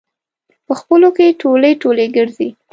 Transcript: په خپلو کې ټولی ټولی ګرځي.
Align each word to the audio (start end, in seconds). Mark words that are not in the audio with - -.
په 0.65 0.73
خپلو 0.79 1.07
کې 1.17 1.37
ټولی 1.41 1.71
ټولی 1.81 2.07
ګرځي. 2.17 2.49